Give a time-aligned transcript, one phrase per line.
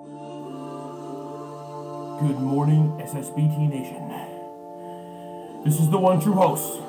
[0.00, 0.08] Good
[2.40, 4.08] morning, SSBT Nation.
[5.62, 6.80] This is the one true host.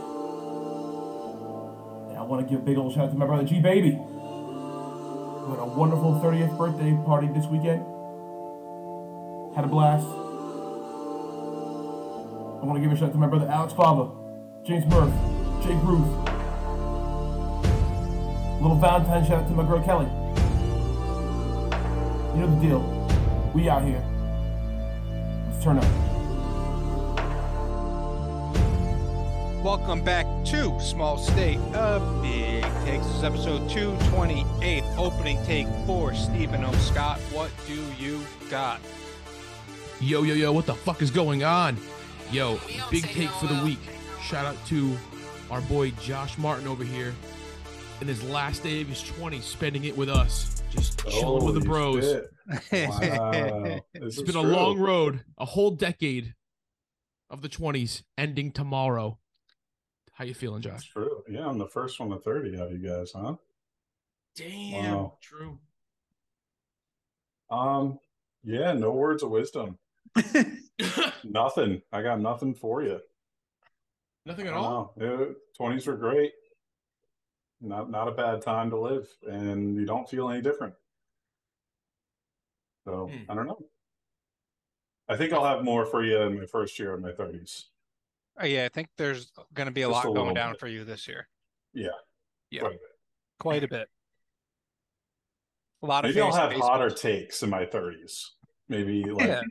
[2.10, 3.92] And I want to give a big old shout out to my brother G Baby.
[3.92, 7.84] Who had a wonderful 30th birthday party this weekend.
[9.56, 10.08] Had a blast.
[12.62, 14.10] I want to give a shout out to my brother Alex Fava,
[14.64, 15.14] James Murph,
[15.64, 16.08] Jake Ruth.
[18.62, 20.08] Little Valentine shout out to my girl Kelly.
[22.36, 22.91] You know the deal.
[23.54, 24.02] We out here.
[25.50, 25.84] Let's turn up.
[29.62, 33.06] Welcome back to Small State of Big Takes.
[33.08, 36.72] This is episode 228, opening take for Stephen O.
[36.76, 37.20] Scott.
[37.34, 38.80] What do you got?
[40.00, 41.76] Yo, yo, yo, what the fuck is going on?
[42.32, 42.58] Yo,
[42.90, 43.80] big take for the week.
[44.24, 44.98] Shout out to
[45.50, 47.14] our boy Josh Martin over here.
[48.00, 51.62] In his last day of his 20s, spending it with us, just chilling with the
[51.62, 52.04] bros.
[52.06, 52.34] shit.
[52.72, 53.86] Wow.
[53.94, 56.36] This It's is been a long road, a whole decade
[57.30, 59.20] of the 20s, ending tomorrow.
[60.14, 60.92] How you feeling, That's Josh?
[60.92, 61.24] true.
[61.30, 63.36] Yeah, I'm the first one to 30 out of you guys, huh?
[64.36, 65.18] Damn, Wow.
[65.22, 65.60] true.
[67.50, 68.00] Um,
[68.44, 69.78] yeah, no words of wisdom.
[71.24, 71.82] Nothing.
[71.92, 73.00] I got nothing for you.
[74.26, 74.94] Nothing at all.
[75.00, 76.34] 20s were great.
[77.62, 80.74] Not not a bad time to live, and you don't feel any different.
[82.86, 83.30] So Hmm.
[83.30, 83.60] I don't know.
[85.08, 87.66] I think I'll have more for you in my first year of my 30s.
[88.40, 90.60] Oh, yeah, I think there's going to be a Just lot a going down bit.
[90.60, 91.28] for you this year.
[91.74, 91.90] Yeah.
[92.50, 92.62] Yeah.
[92.62, 92.90] Quite a bit.
[93.40, 93.90] Quite a bit.
[95.84, 96.70] A lot of Maybe I'll fantasy have baseball.
[96.70, 98.30] hotter takes in my 30s.
[98.70, 99.42] Maybe like Yeah.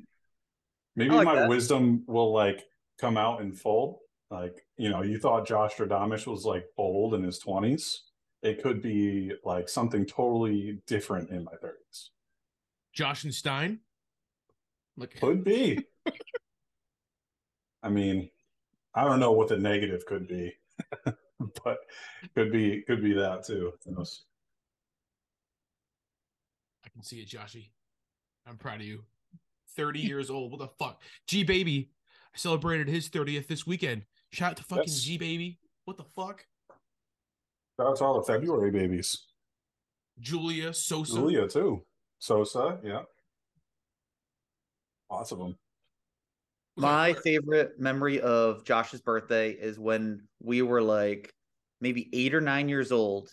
[0.97, 1.48] maybe like my that.
[1.48, 2.65] wisdom will like
[2.98, 4.00] come out in full.
[4.31, 7.98] Like, you know, you thought Josh Stradamus was like bold in his 20s.
[8.42, 12.11] It could be like something totally different in my 30s.
[12.93, 13.81] Josh and Stein.
[14.97, 15.85] Look, Could be.
[17.83, 18.29] I mean,
[18.95, 20.53] I don't know what the negative could be,
[21.65, 21.79] but
[22.34, 23.73] could be could be that too.
[23.87, 24.03] Who?
[26.84, 27.71] I can see it, Joshy.
[28.47, 29.05] I'm proud of you.
[29.77, 30.50] 30 years old.
[30.50, 31.00] What the fuck?
[31.27, 31.91] G Baby.
[32.34, 34.03] I celebrated his 30th this weekend.
[34.33, 35.59] Shout out to fucking G Baby.
[35.84, 36.45] What the fuck?
[37.79, 39.27] Shout out to all the February babies.
[40.19, 41.15] Julia Sosa.
[41.15, 41.83] Julia too.
[42.20, 43.03] Sosa, yeah.
[45.10, 45.56] Lots of them.
[46.76, 51.34] My favorite memory of Josh's birthday is when we were like
[51.81, 53.28] maybe eight or nine years old,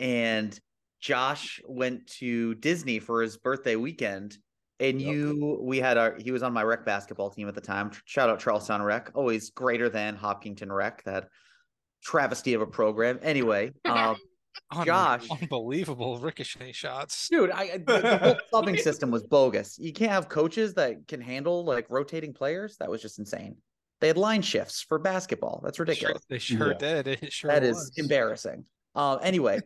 [0.00, 0.58] and
[1.00, 4.36] Josh went to Disney for his birthday weekend.
[4.80, 5.14] And Yep.
[5.14, 7.92] you, we had our, he was on my rec basketball team at the time.
[8.04, 11.28] Shout out Charlestown Rec, always greater than Hopkinton Rec, that
[12.02, 13.20] travesty of a program.
[13.22, 14.16] Anyway, um, Un-
[14.84, 15.26] Josh.
[15.30, 17.28] Unbelievable ricochet shots.
[17.28, 19.78] dude, I the, the whole subbing system was bogus.
[19.78, 22.76] You can't have coaches that can handle like rotating players.
[22.78, 23.56] That was just insane.
[24.00, 25.60] They had line shifts for basketball.
[25.62, 26.22] That's Sure, ridiculous.
[26.28, 26.78] they sure Yeah.
[27.02, 27.06] did.
[27.22, 27.92] It sure That is was.
[27.96, 28.64] embarrassing.
[28.94, 29.60] Uh, anyway,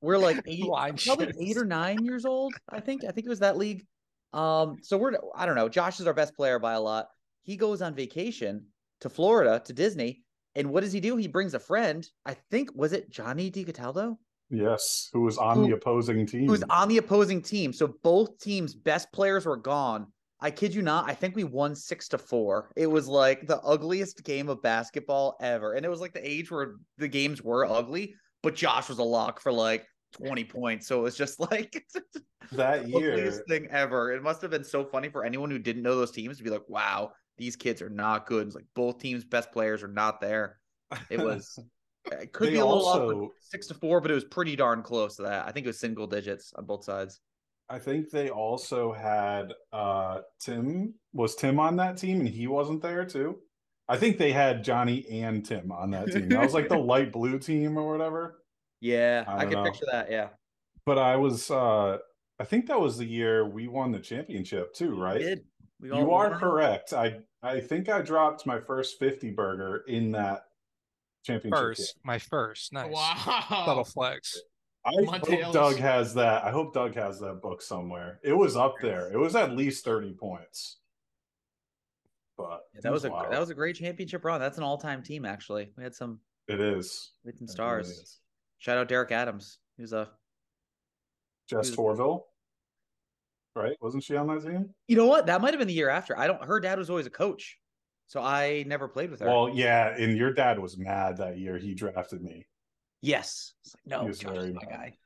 [0.00, 1.38] we're like eight, Line probably shifts.
[1.42, 2.54] eight or nine years old.
[2.68, 3.04] I think.
[3.04, 3.84] I think it was that league.
[4.32, 5.68] Um, so we're I don't know.
[5.68, 7.08] Josh is our best player by a lot.
[7.42, 8.66] He goes on vacation
[9.00, 10.22] to Florida to Disney,
[10.54, 11.16] and what does he do?
[11.16, 12.06] He brings a friend.
[12.24, 14.16] I think was it Johnny DiCataldo?
[14.50, 16.48] Yes, who was on Who- the opposing team.
[16.48, 17.72] who's on the opposing team.
[17.72, 20.06] So both teams' best players were gone.
[20.40, 21.08] I kid you not.
[21.08, 22.72] I think we won six to four.
[22.76, 25.74] It was like the ugliest game of basketball ever.
[25.74, 29.02] And it was like the age where the games were ugly, but Josh was a
[29.04, 30.86] lock for like 20 points.
[30.88, 31.84] So it was just like
[32.52, 33.12] that year.
[33.12, 34.12] ugliest thing ever.
[34.12, 36.50] It must have been so funny for anyone who didn't know those teams to be
[36.50, 38.46] like, wow, these kids are not good.
[38.46, 40.58] It's like both teams' best players are not there.
[41.10, 41.58] It was
[42.06, 44.56] it could They be a little off also- six to four, but it was pretty
[44.56, 45.46] darn close to that.
[45.46, 47.20] I think it was single digits on both sides.
[47.68, 50.94] I think they also had uh Tim.
[51.12, 53.38] Was Tim on that team and he wasn't there too?
[53.88, 56.28] I think they had Johnny and Tim on that team.
[56.28, 58.42] That was like the light blue team or whatever.
[58.80, 59.64] Yeah, I I, can know.
[59.64, 60.10] picture that.
[60.10, 60.28] Yeah,
[60.86, 61.98] But I was uh
[62.40, 65.18] I think that was the year we won the championship too, right?
[65.20, 65.44] did.
[65.80, 66.92] We all You are correct.
[66.92, 70.44] I I think I dropped my first 50 burger in that
[71.22, 72.72] championship First, my first.
[72.72, 72.90] Nice.
[72.92, 73.64] Wow.
[73.66, 74.40] Subtle flex.
[74.84, 76.42] I Monte hope Doug has that.
[76.44, 78.18] I hope Doug has that book somewhere.
[78.24, 79.12] It was up there.
[79.12, 80.78] It was at least 30 points.
[82.38, 83.30] But Yeah, that was a wild.
[83.32, 84.40] that was a great championship run.
[84.40, 85.26] That's an all time team.
[85.26, 87.12] Actually, we had some it is.
[87.24, 87.88] we had some stars.
[87.88, 88.18] really is.
[88.58, 89.58] Shout out Derek Adams.
[89.76, 90.08] He was a.
[91.48, 92.22] Jess Who's- Torville.
[93.56, 93.76] Right?
[93.82, 94.70] Wasn't she on that team?
[94.86, 95.26] You know what?
[95.26, 96.16] That might have been the year after.
[96.18, 96.42] I don't.
[96.42, 97.58] Her dad was always a coach,
[98.10, 99.26] so I never played with her.
[99.28, 102.44] Well, yeah, and your dad was mad that year he drafted me.
[103.02, 103.52] yes.
[103.64, 104.68] It's like, no, was Josh very is my mad.
[104.68, 104.84] guy.
[104.84, 104.96] I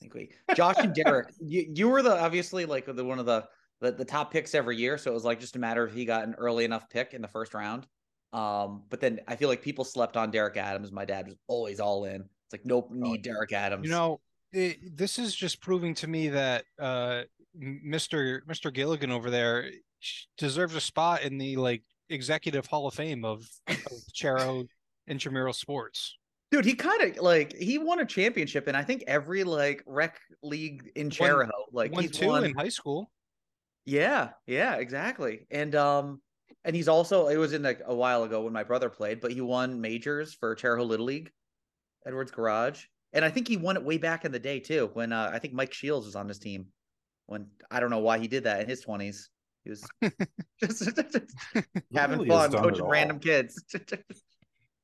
[0.00, 1.28] think we Josh and Derek.
[1.42, 3.44] You you were the obviously like the one of the
[3.82, 4.96] the, the top picks every year.
[4.96, 7.20] So it was like just a matter of he got an early enough pick in
[7.20, 7.86] the first round.
[8.32, 10.92] Um, but then I feel like people slept on Derek Adams.
[10.92, 12.22] My dad was always all in.
[12.22, 13.84] It's like nope, need Derek Adams.
[13.84, 17.24] You know, it, this is just proving to me that uh,
[17.54, 18.40] Mr.
[18.48, 18.72] Mr.
[18.72, 19.70] Gilligan over there
[20.38, 23.76] deserves a spot in the like executive hall of fame of, of
[24.14, 24.66] Chariho
[25.06, 26.16] intramural sports.
[26.50, 30.20] Dude, he kind of like he won a championship, and I think every like rec
[30.42, 32.44] league in Chariho, like Won he's two won.
[32.44, 33.10] in high school.
[33.86, 35.46] Yeah, yeah, exactly.
[35.50, 36.20] And um,
[36.64, 39.32] and he's also it was in like a while ago when my brother played, but
[39.32, 41.30] he won majors for Chariho Little League,
[42.06, 45.12] Edwards Garage, and I think he won it way back in the day too when
[45.12, 46.66] uh, I think Mike Shields was on his team.
[47.26, 49.30] When I don't know why he did that in his twenties.
[49.64, 49.86] He was
[50.60, 50.90] just
[51.94, 53.62] having Really fun, coaching random kids.
[53.72, 53.92] That's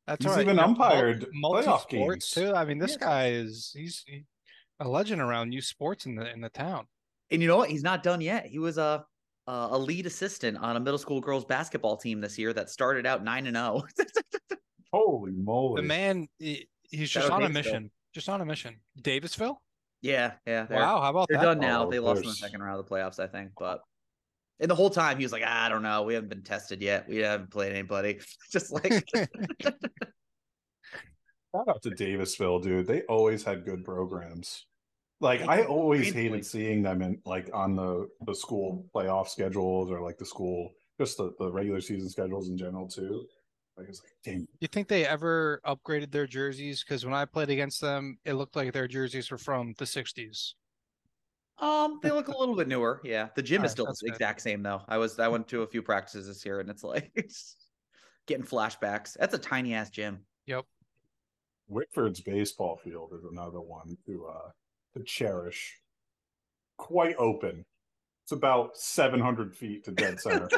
[0.08, 0.18] right.
[0.18, 0.40] He's right.
[0.42, 2.48] even you umpired multi playoff sports games.
[2.50, 2.54] too.
[2.54, 2.98] I mean, this Yes.
[3.00, 4.24] guy is he's he-
[4.80, 6.86] a legend around youth sports in the in the town.
[7.30, 7.68] And you know what?
[7.70, 8.46] He's not done yet.
[8.46, 9.04] He was a
[9.46, 13.06] a a lead assistant on a middle school girls basketball team this year that started
[13.06, 13.84] out nine and oh.
[13.96, 14.08] zero.
[14.92, 15.82] Holy moly!
[15.82, 17.52] The man, he- he's just Shout out on a Davisville.
[17.54, 17.90] mission.
[18.14, 18.80] Just on a mission.
[19.00, 19.56] Davisville.
[20.02, 20.66] yeah, yeah.
[20.68, 21.44] Wow, how about they're that?
[21.44, 21.86] done now.
[21.86, 23.50] Oh, they lost in the second round of the playoffs, I think.
[23.56, 23.82] But
[24.60, 27.08] and the whole time he was like, I don't know, we haven't been tested yet.
[27.08, 28.20] We haven't played anybody.
[28.52, 28.92] Just like
[31.52, 32.86] Shout out to Davisville, dude.
[32.86, 34.66] They always had good programs.
[35.20, 39.90] Like I always Great hated seeing them in like on the the school playoff schedules
[39.90, 43.26] or like the school just the, the regular season schedules in general too.
[43.76, 46.82] Like it's like, dang, you think they ever upgraded their jerseys?
[46.82, 50.54] Because when I played against them, it looked like their jerseys were from the '60s.
[51.60, 53.00] Um they look a little bit newer.
[53.04, 53.28] Yeah.
[53.34, 54.14] The gym is still that's the good.
[54.14, 54.82] exact same though.
[54.88, 57.56] I was I went to a few practices this year and it's like it's
[58.26, 59.16] getting flashbacks.
[59.18, 60.20] That's a tiny ass gym.
[60.46, 60.64] Yep.
[61.70, 64.50] Wickford's baseball field is another one to uh
[64.96, 65.78] to cherish.
[66.78, 67.64] Quite open.
[68.24, 70.48] It's about seven hundred feet to dead center.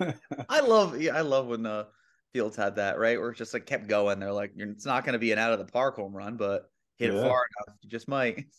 [0.48, 1.88] I love yeah, I love when the
[2.32, 3.18] Fields had that, right?
[3.18, 4.20] Where it just like kept going.
[4.20, 6.70] They're like, it's not going to be an out of the park home run, but
[6.96, 8.44] hit it far enough, you just might.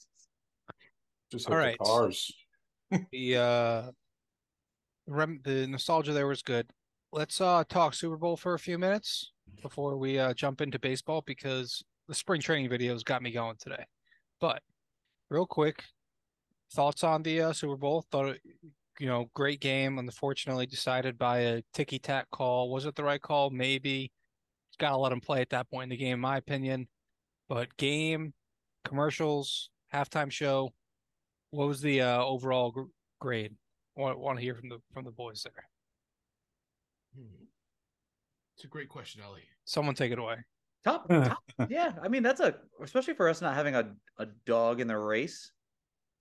[1.31, 2.31] Just hit All the cars.
[3.13, 3.91] The uh,
[5.07, 6.69] rem- the nostalgia there was good.
[7.13, 9.31] Let's uh talk Super Bowl for a few minutes
[9.61, 13.85] before we uh jump into baseball because the spring training videos got me going today.
[14.41, 14.61] But
[15.29, 15.85] real quick,
[16.73, 18.03] thoughts on the uh, Super Bowl?
[18.11, 18.41] Thought it,
[18.99, 19.97] you know, great game.
[19.97, 22.69] Unfortunately, decided by a ticky tack call.
[22.69, 23.49] Was it the right call?
[23.49, 24.11] Maybe.
[24.79, 26.87] Got to let him play at that point in the game, in my opinion.
[27.47, 28.33] But game,
[28.83, 30.73] commercials, halftime show.
[31.51, 32.81] What was the uh, overall gr-
[33.19, 33.55] grade?
[33.95, 35.65] Want, want to hear from the from the boys there.
[37.15, 37.45] Hmm.
[38.55, 39.43] It's a great question, Ellie.
[39.65, 40.37] Someone take it away.
[40.83, 41.91] Top, top, yeah.
[42.01, 45.51] I mean, that's a especially for us not having a, a dog in the race.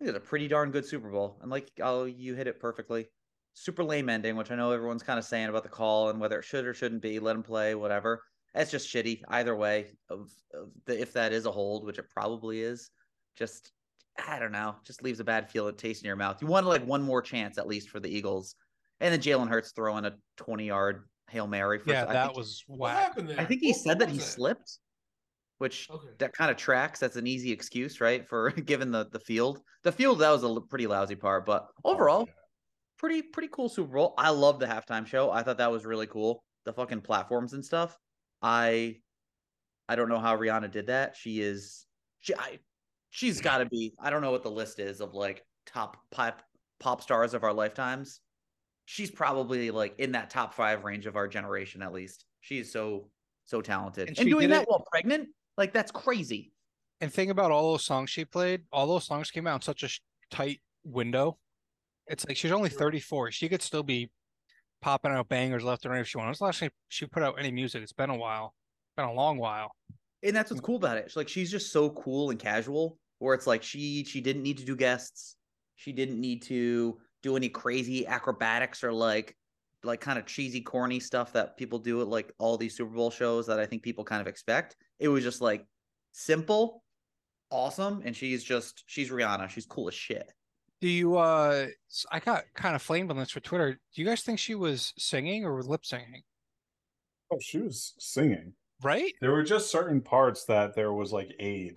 [0.01, 1.39] I think it's a pretty darn good Super Bowl.
[1.43, 3.07] And like, oh, you hit it perfectly.
[3.55, 6.39] Super lame ending, which I know everyone's kind of saying about the call and whether
[6.39, 7.19] it should or shouldn't be.
[7.19, 8.23] Let him play, whatever.
[8.55, 9.93] That's just shitty either way.
[10.09, 12.91] Of, of the if that is a hold, which it probably is,
[13.37, 13.73] just
[14.29, 16.41] I don't know, just leaves a bad feel taste in your mouth.
[16.43, 18.55] You want like one more chance at least for the Eagles,
[19.01, 21.79] and then Jalen Hurts throwing a twenty yard hail mary.
[21.79, 22.99] For, Yeah, I that think- was What whack.
[23.09, 23.41] happened there?
[23.41, 24.79] I think he What- said that he was slipped,
[25.59, 26.09] which Okay.
[26.19, 26.99] that kind of tracks.
[27.01, 28.27] That's an easy excuse, right?
[28.29, 31.93] For given the the field, the field that was a pretty lousy part, but oh,
[31.95, 32.33] overall, yeah.
[32.99, 34.15] pretty pretty cool Super Bowl.
[34.19, 35.31] I love the halftime show.
[35.31, 36.43] I thought that was really cool.
[36.65, 37.97] The fucking platforms and stuff.
[38.43, 39.01] I
[39.89, 41.17] I don't know how Rihanna did that.
[41.17, 41.87] She is
[42.19, 42.59] she I
[43.11, 43.95] she's got to be.
[44.01, 46.43] I don't know what the list is of like top pop
[46.79, 48.21] pop stars of our lifetimes.
[48.87, 52.25] She's probably like in that top five range of our generation at least.
[52.41, 53.11] She's so
[53.45, 55.29] so talented And and, doing that it- while pregnant.
[55.57, 56.53] Like that's crazy.
[57.03, 58.63] And think about all those songs she played.
[58.73, 60.01] All those songs came out in such a sh-
[60.31, 61.39] tight window.
[62.07, 63.31] It's like she's only 34.
[63.33, 64.11] She could still be
[64.83, 66.31] popping out bangers left and right if she wanted.
[66.31, 67.83] It's the last time she put out any music.
[67.83, 68.55] It's been a while.
[68.97, 69.71] Been a long while.
[70.23, 71.05] And that's what's cool about it.
[71.09, 72.99] She's like she's just so cool and casual.
[73.19, 75.37] Where it's like she she didn't need to do guests.
[75.77, 79.37] She didn't need to do any crazy acrobatics or like
[79.83, 83.11] like kind of cheesy, corny stuff that people do at like all these Super Bowl
[83.11, 84.77] shows that I think people kind of expect.
[84.99, 85.67] It was just like
[86.13, 86.83] simple,
[87.51, 89.49] awesome, and she's just she's Rihanna.
[89.49, 90.33] She's cool as shit.
[90.81, 93.73] Do you uh s- I got kind of flamed on this for Twitter.
[93.95, 96.23] Do you guys think she was singing or lip singing?
[97.31, 98.55] Oh, she was singing.
[98.83, 99.13] Right?
[99.21, 101.77] There were just certain parts that there was like aid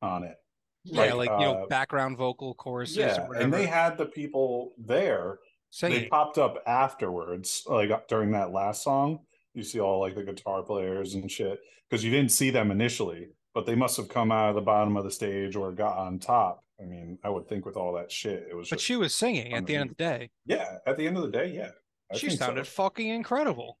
[0.00, 0.36] on it.
[0.84, 2.96] yeah, like you know, uh, background vocal choruses.
[2.96, 5.38] yeah, and they had the people there.
[5.80, 9.20] They popped up afterwards, like during that last song.
[9.54, 13.28] You see all like the guitar players and shit because you didn't see them initially,
[13.54, 16.18] but they must have come out of the bottom of the stage or got on
[16.18, 18.68] top I mean, I would think with all that shit, it was.
[18.68, 20.30] But she was singing at the end of the day.
[20.46, 21.70] yeah, at the end of the day, yeah.
[22.10, 22.46] I she think so.
[22.46, 23.78] sounded fucking incredible.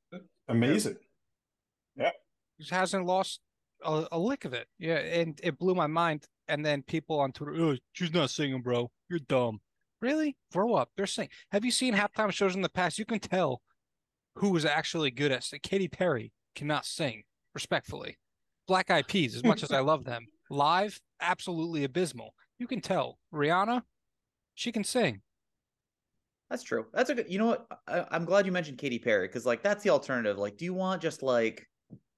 [0.48, 0.96] amazing.
[1.98, 2.04] She
[2.70, 3.40] hasn't lost
[3.84, 4.66] a, a lick of it.
[4.78, 6.24] Yeah, and it blew my mind.
[6.48, 8.90] And then people on Twitter, oh, she's not singing, bro.
[9.08, 9.60] You're dumb.
[10.00, 10.36] Really?
[10.52, 10.90] Grow up.
[10.96, 11.30] They're singing.
[11.52, 12.98] Have you seen halftime shows in the past?
[12.98, 13.62] You can tell
[14.36, 15.48] who was actually good at.
[15.62, 17.22] Katy Perry cannot sing,
[17.54, 18.18] respectfully.
[18.66, 22.34] Black Eyed Peas, as much as I love them, live, absolutely abysmal.
[22.58, 23.18] You can tell.
[23.32, 23.82] Rihanna,
[24.54, 25.22] she can sing.
[26.50, 26.86] That's true.
[26.92, 27.26] That's a good.
[27.30, 27.66] You know what?
[27.88, 30.36] I, I'm glad you mentioned Katy Perry because like that's the alternative.
[30.36, 31.66] Like, do you want just like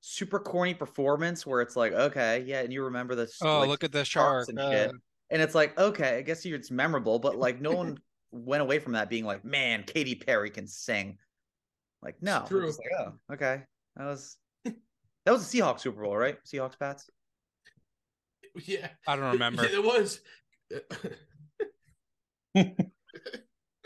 [0.06, 3.38] super corny performance where it's like, okay, yeah, and you remember this?
[3.40, 4.48] Oh, like, look at the sharks shark.
[4.50, 4.92] and uh, shit.
[5.30, 7.98] and it's like, okay, I guess it's memorable, but like no one
[8.30, 11.16] went away from that being like, man, Katy Perry can sing.
[12.02, 12.66] Like, no, it's true.
[12.66, 13.62] just like, oh, okay,
[13.96, 16.36] that was that was the Seahawks Super Bowl, right?
[16.44, 17.08] Seahawks Pats.
[18.66, 18.88] Yeah.
[19.06, 19.64] I don't remember.
[19.64, 20.20] Yeah, there was.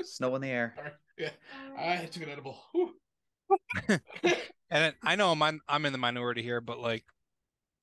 [0.03, 0.75] Snow in the air.
[0.77, 0.93] All right.
[1.17, 1.31] Yeah.
[1.79, 2.59] I took an edible.
[4.71, 4.79] Whew.
[4.81, 7.05] And I know I'm I'm in the minority here, but like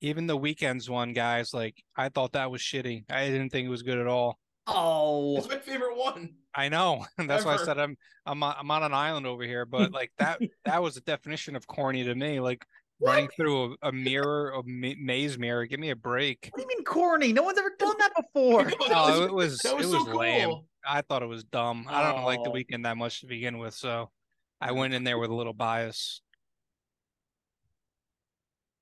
[0.00, 3.04] even the Weeknd's one, guys, like I thought that was shitty.
[3.10, 4.38] I didn't think it was good at all.
[4.66, 6.34] Oh, It's my favorite one.
[6.54, 7.04] I know.
[7.18, 9.64] and That's why I said I'm I'm on, I'm on an island over here.
[9.64, 12.40] But like that that was the definition of corny to me.
[12.40, 12.64] Like
[13.00, 15.66] running through a, a mirror, a ma- maze mirror.
[15.66, 16.48] Give me a break.
[16.52, 17.32] what do you mean corny?
[17.32, 18.62] No one's ever done that before.
[18.62, 20.48] I that Oh, was- it was that was it so was lame.
[20.48, 20.66] cool.
[20.88, 21.86] I thought it was dumb.
[21.88, 22.52] I don't like the Oh.
[22.52, 24.10] Weeknd that much to begin with, so
[24.60, 26.20] I went in there with a little bias.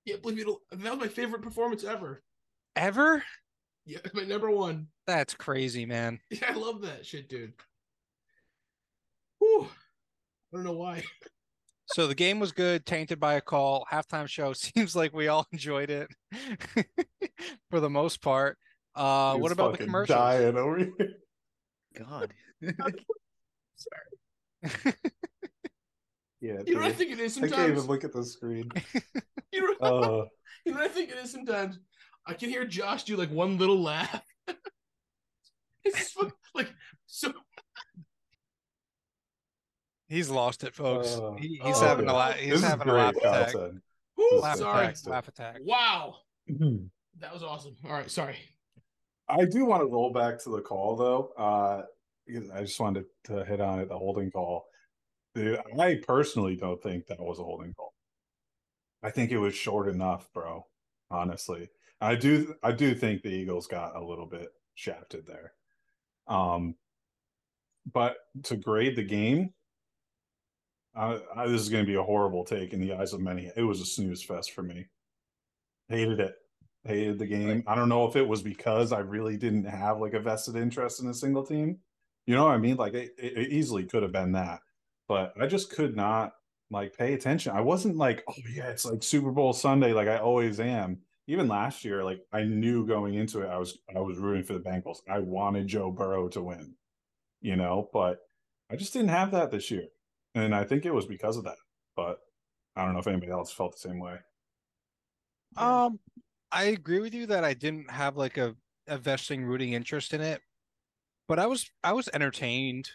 [0.05, 0.47] Yeah, believe it.
[0.83, 2.23] That was my favorite performance ever.
[2.77, 3.23] Ever?
[3.87, 4.89] Yeah, my number one.
[5.07, 6.21] That's crazy, man.
[6.31, 7.53] Yeah, I love that shit, dude.
[9.39, 9.69] Whew.
[10.53, 11.03] I don't know why.
[11.89, 13.85] So the game was good, tainted by a call.
[13.93, 16.09] Halftime show seems like we all enjoyed it
[17.71, 18.57] for the most part.
[18.97, 20.17] Uh, He what was about the fucking commercials?
[20.19, 20.95] Dying over here.
[21.95, 22.33] God.
[26.45, 27.55] Yeah, You know what I think it is sometimes?
[27.55, 28.71] I can't even look at the screen.
[29.51, 30.25] You know, Uh,
[30.67, 31.79] you know what I think it is sometimes.
[32.27, 34.21] I can hear Josh do like one little laugh.
[35.85, 36.17] it's
[36.57, 36.75] like
[37.07, 37.33] so.
[40.09, 41.17] He's lost it, folks.
[41.17, 42.35] Uh, he, he's oh, having a laugh.
[42.35, 43.53] He's this is having a laugh great attack.
[43.53, 43.83] content.
[44.43, 44.87] Laugh sorry.
[44.87, 45.07] attack.
[45.07, 45.57] Laugh attack.
[45.63, 46.17] Wow,
[47.21, 47.77] that was awesome.
[47.85, 48.37] All right, sorry.
[49.29, 51.33] I do want to roll back to the call though.
[51.39, 51.83] Uh,
[52.27, 54.67] because I just wanted to hit on it, the holding call.
[55.35, 57.93] Dude, I personally don't think that was a holding call.
[59.03, 60.67] I think it was short enough, bro.
[61.11, 61.69] Honestly,
[62.01, 62.55] I do.
[62.63, 65.53] I do think the Eagles got a little bit shafted there.
[66.27, 66.77] Um,
[67.93, 69.53] but to grade the game,
[70.95, 73.51] I, I, this is going to be a horrible take in the eyes of many.
[73.57, 74.87] It was a snooze fest for me.
[75.89, 76.37] Hated it
[76.85, 77.65] hated the game.
[77.67, 81.01] I don't know if it was because I really didn't have like a vested interest
[81.01, 81.79] in a single team.
[82.27, 82.77] You know what I mean?
[82.77, 84.61] Like it it easily could have been that,
[85.09, 86.33] but I just could not
[86.71, 87.53] like pay attention.
[87.55, 90.99] I wasn't like, oh yeah, it's like Super Bowl Sunday, like I always am.
[91.27, 94.53] Even last year, like I knew going into it, I was I was rooting for
[94.53, 94.99] the Bengals.
[95.09, 96.75] I wanted Joe Burrow to win,
[97.41, 98.19] you know, but
[98.71, 99.85] I just didn't have that this year,
[100.35, 101.57] and I think it was because of that.
[101.97, 102.19] But
[102.77, 104.17] I don't know if anybody else felt the same way.
[105.57, 105.99] Um,
[106.53, 108.55] I agree with you that I didn't have like a,
[108.89, 110.43] a vesting rooting interest in it,
[111.27, 112.91] but I was I was entertained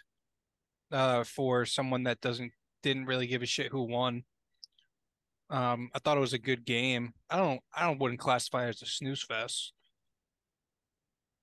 [0.92, 4.24] uh for someone that doesn't didn't really give a shit who won.
[5.50, 7.12] Um, I thought it was a good game.
[7.28, 9.72] I don't I don't wouldn't classify it as a snooze fest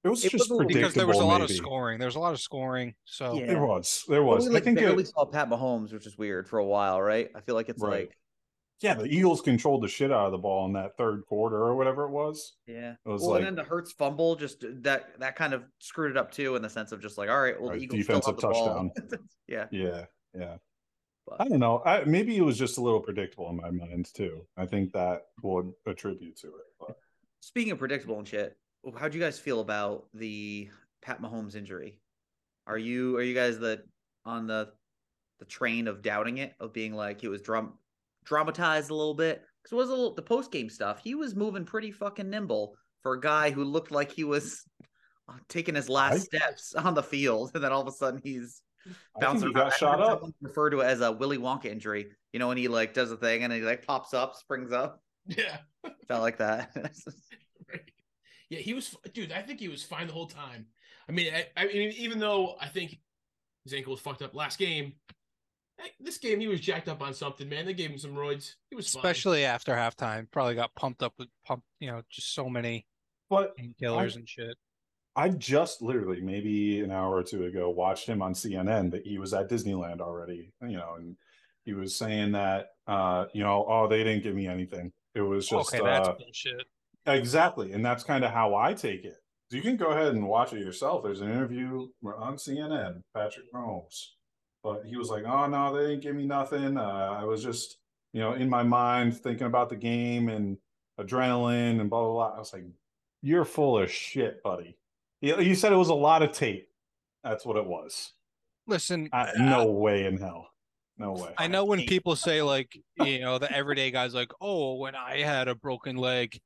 [0.03, 1.99] It was It just was because there was a predictable, lot of scoring.
[1.99, 2.95] There was a lot of scoring.
[3.03, 3.47] So Yeah.
[3.47, 4.49] There was, there Well, was.
[4.49, 7.29] we I think barely it, saw Pat Mahomes, which is weird for a while, right?
[7.35, 8.07] I feel like it's Right.
[8.07, 8.17] like,
[8.81, 11.75] yeah, the Eagles controlled the shit out of the ball in that third quarter or
[11.75, 12.57] whatever it was.
[12.67, 12.93] yeah.
[13.05, 16.11] It was well, like and then the Hurts fumble just that that kind of screwed
[16.11, 18.03] it up too, in the sense of just like, all right, well, Right, the Eagles
[18.03, 18.91] still defensive the ball.
[19.47, 20.05] yeah, yeah,
[20.37, 20.57] yeah.
[21.25, 21.81] But- I don't know.
[21.85, 24.45] I, maybe it was just a little predictable in my mind too.
[24.55, 26.65] I think that would attribute to it.
[26.79, 26.95] But
[27.41, 28.57] Speaking of predictable and shit,
[28.97, 30.69] how'd you guys feel about the
[31.01, 31.99] Pat Mahomes injury?
[32.67, 33.83] Are you are you guys the
[34.25, 34.69] on the
[35.39, 37.73] the train of doubting it, of being like it was drum
[38.27, 39.41] dramatized a little bit?
[39.63, 41.01] Because it was a little the post game stuff.
[41.03, 44.63] He was moving pretty fucking nimble for a guy who looked like he was
[45.49, 48.61] taking his last I- steps on the field, and then all of a sudden he's
[49.15, 50.11] I bouncing he got shot heard up.
[50.19, 52.07] someone Refer to it as a Willy Wonka injury.
[52.33, 55.01] You know, when he like does a thing and he like pops up, springs up.
[55.27, 55.57] Yeah.
[56.07, 56.71] Felt like that.
[56.75, 57.81] Right.
[58.49, 59.33] Yeah, he was, dude.
[59.33, 60.67] I think he was fine the whole time.
[61.09, 62.97] I mean, I, I mean, even though I think
[63.65, 64.93] his ankle was fucked up last game,
[65.99, 67.47] this game he was jacked up on something.
[67.47, 68.55] Man, they gave him some roids.
[68.69, 68.99] He was fine.
[68.99, 72.85] especially after halftime, probably got pumped up with pump, you know, just so many
[73.29, 74.57] but painkillers and shit.
[75.15, 79.17] I just literally maybe an hour or two ago watched him on CNN that he
[79.17, 81.17] was at Disneyland already, you know, and
[81.65, 84.91] he was saying that uh, you know, oh, they didn't give me anything.
[85.15, 86.63] It was just okay, that's uh, bullshit.
[87.05, 89.17] exactly, and that's kind of how I take it.
[89.49, 91.03] You can go ahead and watch it yourself.
[91.03, 94.09] There's an interview on CNN, Patrick Mahomes,
[94.67, 96.77] but he was like, "Oh no, they didn't give me nothing.
[96.77, 97.77] Uh, I was just,
[98.11, 100.57] you know, in my mind thinking about the game and
[100.99, 102.65] adrenaline and blah blah blah." I was like,
[103.21, 104.77] "You're full of shit, buddy."
[105.21, 106.69] You, you said it was a lot of tape.
[107.23, 108.11] That's what it was.
[108.67, 110.49] Listen, I, no way in hell.
[110.97, 111.33] No way.
[111.37, 115.21] I know when people say like, you know, the everyday guy's like, "Oh, when I
[115.21, 116.37] had a broken leg,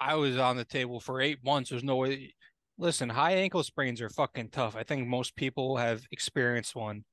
[0.00, 1.70] I was on the table for eight months.
[1.70, 2.34] There's no way."
[2.78, 4.76] Listen, high ankle sprains are fucking tough.
[4.76, 7.04] I think most people have experienced one.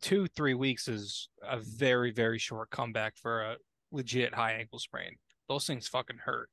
[0.00, 3.56] Two, three weeks is a very, very short comeback for a
[3.92, 5.16] legit high ankle sprain.
[5.48, 6.48] Those things fucking hurt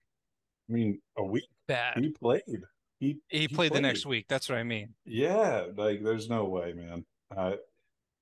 [0.69, 1.97] I mean, a week bad.
[1.97, 2.41] he played.
[2.99, 4.25] He He played the next week.
[4.29, 4.93] That's what I mean.
[5.05, 7.05] Yeah, like there's no way, man.
[7.35, 7.53] Uh,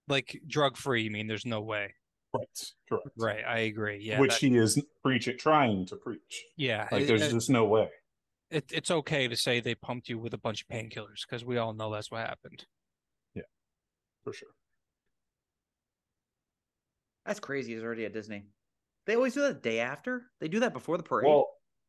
[0.07, 1.03] Like drug free.
[1.03, 1.93] You mean there's no way?
[2.33, 3.09] right, correct.
[3.17, 3.43] Right.
[3.45, 3.99] I agree.
[4.01, 4.19] Yeah.
[4.19, 6.43] Which that- he is preaching, trying to preach.
[6.55, 6.87] yeah.
[6.91, 7.89] Like there's it- just no way.
[8.49, 11.57] it, it's okay to say they pumped you with a bunch of painkillers because we
[11.57, 12.65] all know that's what happened.
[13.35, 13.43] Yeah,
[14.23, 14.49] for sure.
[17.31, 17.73] That's crazy.
[17.73, 18.43] He's already at Disney.
[19.07, 20.23] They always do that the day after.
[20.41, 21.29] They do that before the parade.
[21.29, 21.47] Well,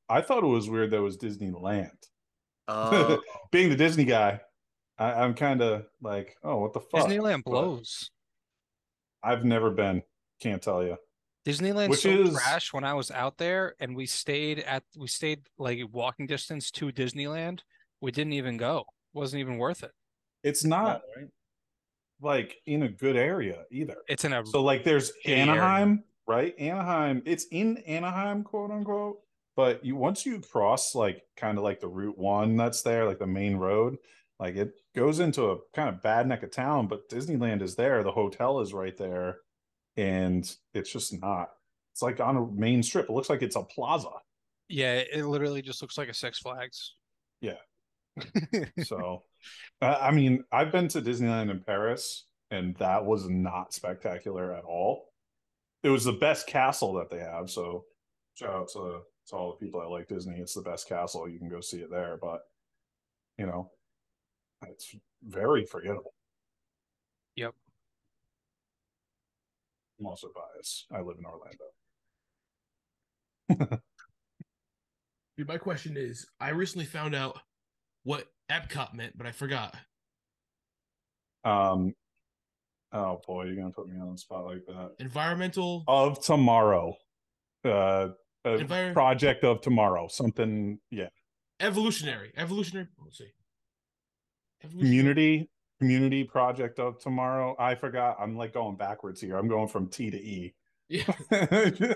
[0.08, 1.90] I thought it was weird that it was Disneyland.
[2.68, 3.20] Oh,
[3.50, 4.40] Being the Disney guy,
[4.98, 7.08] I, I'm kind of like, oh, what the fuck?
[7.08, 8.12] Disneyland But blows.
[9.20, 10.04] I've never been.
[10.40, 10.96] Can't tell you.
[11.44, 12.72] Disneyland Which so is- trash.
[12.72, 16.92] When I was out there and we stayed at we stayed like walking distance to
[16.92, 17.62] Disneyland,
[18.00, 18.84] we didn't even go.
[19.12, 19.90] wasn't even worth it.
[20.44, 21.02] It's not
[22.22, 23.96] like in a good area either.
[24.08, 25.42] It's in a So like there's Shitty area.
[25.52, 26.54] Anaheim, right?
[26.58, 29.18] Anaheim, it's in Anaheim, quote unquote.
[29.56, 33.18] But you once you cross like kind of like the Route One that's there, like
[33.18, 33.98] the main road,
[34.38, 36.86] like it goes into a kind of bad neck of town.
[36.86, 39.38] But Disneyland is there, the hotel is right there,
[39.96, 41.50] and it's just not.
[41.92, 43.10] It's like on a main strip.
[43.10, 44.08] It looks like it's a plaza.
[44.70, 44.94] yeah.
[45.12, 46.94] It literally just looks like a Six Flags.
[47.42, 47.56] Yeah.
[48.84, 49.24] So,
[49.80, 55.08] I mean, I've been to Disneyland in Paris, and that was not spectacular at all.
[55.82, 57.50] It was the best castle that they have.
[57.50, 57.84] So,
[58.34, 60.38] shout out to, to all the people that like Disney.
[60.38, 61.28] It's the best castle.
[61.28, 62.42] You can go see it there, but
[63.38, 63.70] you know,
[64.68, 66.14] it's very forgettable.
[67.36, 67.54] Yep.
[69.98, 70.86] I'm also biased.
[70.92, 71.64] I live in Orlando.
[75.36, 77.38] Dude, my question is, I recently found out
[78.04, 79.74] what Epcot meant, but I forgot.
[81.44, 81.94] Um,
[82.92, 84.92] oh boy, you're gonna put me on the spot like that.
[84.98, 85.84] Environmental.
[85.88, 86.94] Of tomorrow,
[87.64, 88.08] uh,
[88.44, 90.06] Envir- project of tomorrow.
[90.08, 91.08] Something, yeah.
[91.60, 93.26] evolutionary evolutionary let's see
[94.64, 99.68] Evolutionary- community community project of tomorrow i forgot i'm like going backwards here i'm going
[99.68, 100.54] from t to e
[100.88, 101.94] yeah that's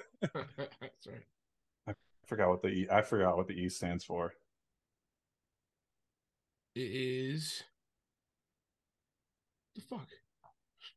[1.07, 1.25] right
[1.88, 1.92] I
[2.27, 4.35] forgot what the e i forgot what the e stands for
[6.77, 7.62] it is
[9.75, 10.09] the fuck?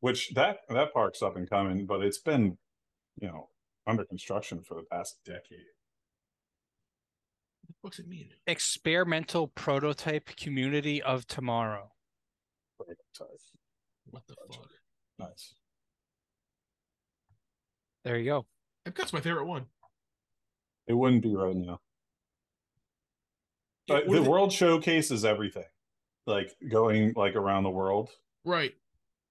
[0.00, 2.56] Which that that park's up and coming but it's been
[3.20, 3.48] you know
[3.86, 5.66] under construction for the past decade.
[7.62, 8.28] What the fuck's it mean?
[8.46, 11.90] Experimental prototype community of tomorrow.
[12.76, 14.68] what the fuck?
[15.18, 15.54] Nice.
[18.04, 18.46] There you go.
[18.88, 19.66] epcot's my favorite one.
[20.86, 21.62] It wouldn't be right now.
[21.64, 21.89] Yeah, but what
[23.90, 25.64] the if it- world showcases everything
[26.26, 28.10] like going like around the world
[28.44, 28.72] right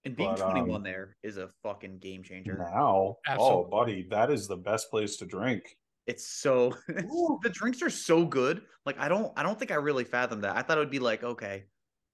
[0.04, 2.56] and being but, um, 21 there is a fucking game changer.
[2.58, 3.64] now Absolutely.
[3.64, 5.62] oh buddy that is the best place to drink
[6.06, 8.62] It's so the drinks are so good.
[8.86, 10.56] Like I don't I don't think I really fathomed that.
[10.56, 11.64] I thought it would be like okay,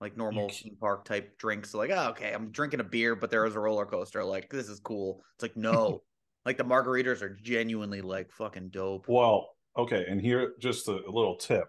[0.01, 1.73] like normal theme park type drinks.
[1.73, 4.23] Like oh, okay, I'm drinking a beer, but there is a roller coaster.
[4.25, 5.23] Like this is cool.
[5.37, 6.03] It's like no,
[6.45, 9.07] like the margaritas are genuinely like fucking dope.
[9.09, 11.65] Well, okay, and here just a, a little tip.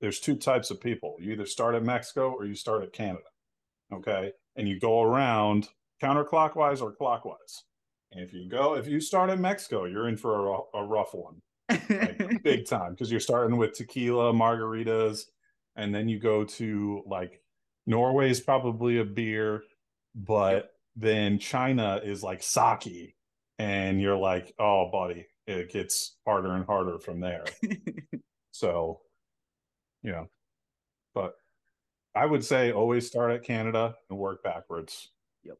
[0.00, 1.16] There's two types of people.
[1.18, 3.24] You either start at Mexico or you start at Canada.
[3.92, 4.00] Mm-hmm.
[4.00, 4.32] Okay?
[4.56, 5.68] And you go around
[6.02, 7.64] counterclockwise or clockwise.
[8.12, 11.14] And if you go if you start at Mexico, you're in for a, a rough
[11.14, 11.40] one.
[11.68, 15.26] Like big time because you're starting with tequila, margaritas,
[15.76, 17.40] and then you go to like
[17.86, 19.62] Norway is probably a beer,
[20.14, 23.14] but then China is like sake
[23.60, 27.44] and you're like, "Oh, buddy, it gets harder and harder from there."
[28.52, 29.00] So,
[30.02, 30.28] you know,
[31.14, 31.34] but
[32.14, 35.10] I would say always start at Canada and work backwards.
[35.44, 35.58] Yep.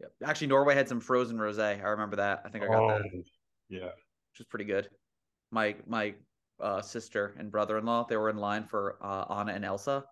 [0.00, 0.12] Yep.
[0.24, 1.82] Actually, Norway had some frozen rosé.
[1.82, 2.42] I remember that.
[2.44, 3.16] I think I got Oh, that, Yeah.
[3.18, 3.28] which
[3.68, 3.90] yeah.
[4.38, 4.88] is pretty good.
[5.50, 6.14] My my
[6.60, 8.06] uh, sister and brother-in-law.
[8.08, 10.04] They were in line for uh, Anna and Elsa,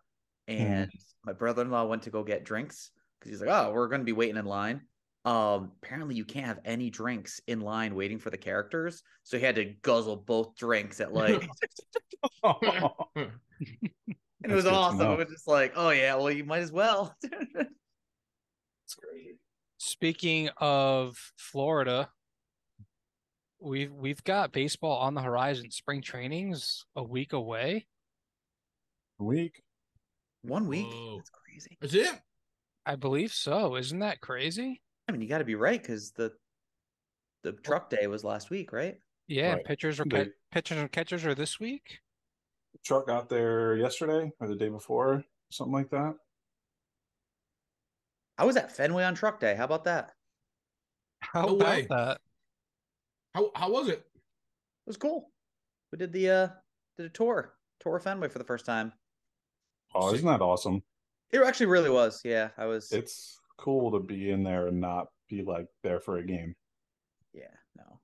[0.48, 0.90] and
[1.24, 4.12] my brother-in-law went to go get drinks because he's like, "Oh, we're going to be
[4.12, 4.80] waiting in line."
[5.24, 9.44] Um, apparently you can't have any drinks in line waiting for the characters, so he
[9.44, 11.48] had to guzzle both drinks at like,
[12.44, 13.30] and
[14.42, 15.12] it was awesome.
[15.12, 17.16] It was just like, "Oh yeah, well you might as well."
[18.84, 19.36] It's great.
[19.78, 22.10] Speaking of Florida,
[23.58, 25.70] we've we've got baseball on the horizon.
[25.70, 27.86] Spring training's a week away.
[29.18, 29.62] Week.
[30.42, 31.16] One week, Whoa.
[31.16, 31.78] that's crazy.
[31.80, 32.20] Is it.
[32.84, 33.76] I believe so.
[33.76, 34.81] Isn't that crazy?
[35.08, 36.32] I mean, you got to be right because the
[37.42, 38.98] the truck day was last week, right?
[39.26, 39.64] Yeah, Right.
[39.64, 42.00] pitchers or They- ca- pitchers and catchers are this week.
[42.84, 46.14] Truck got there yesterday or the day before, something like that.
[48.38, 49.54] I was at Fenway on truck day.
[49.54, 50.12] How about that?
[51.20, 51.86] How No about way.
[51.90, 52.20] that?
[53.34, 53.98] How how was it?
[53.98, 55.30] It was cool.
[55.90, 56.48] We did the uh
[56.96, 58.92] did a tour, tour of Fenway for the first time.
[59.94, 60.82] Oh, isn't that awesome?
[61.30, 62.20] It actually really was.
[62.24, 62.90] Yeah, I was.
[62.92, 66.54] It's cool to be in there and not be like there for a game.
[67.32, 68.00] Yeah, no,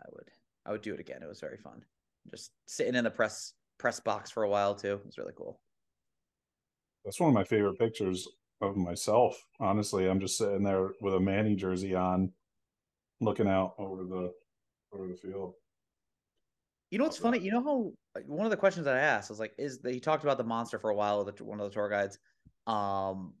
[0.00, 0.28] I would.
[0.66, 1.22] I would do it again.
[1.22, 1.82] It was very fun.
[2.30, 4.92] Just sitting in the press press box for a while too.
[4.92, 5.60] It was really cool.
[7.04, 8.28] That's one of my favorite pictures
[8.60, 9.42] of myself.
[9.58, 12.30] Honestly, I'm just sitting there with a Manny jersey on,
[13.20, 14.32] looking out over the
[14.92, 15.54] over the field.
[16.90, 17.38] You know what's funny?
[17.38, 19.94] You know how like, one of the questions that I asked was like, is that
[19.94, 22.18] he talked about the monster for a while with one of the tour guides,
[22.66, 23.32] um,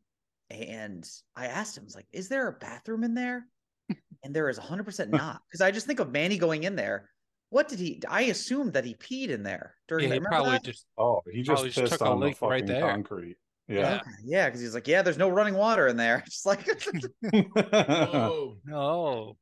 [0.50, 3.46] and I asked him, I was like, is there a bathroom in there?
[4.22, 7.08] And there is 100 percent not because I just think of Manny going in there.
[7.48, 8.02] What did he?
[8.06, 10.10] I assumed that he peed in there during.
[10.10, 10.62] Yeah, the, probably that?
[10.64, 12.80] just Oh, he just Probably just pissed took a on the leak right fucking there.
[12.82, 13.36] concrete.
[13.66, 14.00] Yeah.
[14.24, 16.22] Yeah, because he's like, yeah, there's no running water in there.
[16.26, 16.68] Just like,
[17.54, 19.36] Oh, no.